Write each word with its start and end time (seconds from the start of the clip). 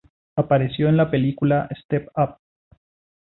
Apareció 0.35 0.89
en 0.89 0.97
la 0.97 1.11
película 1.11 1.69
"Step 1.83 2.09
Up". 2.17 2.37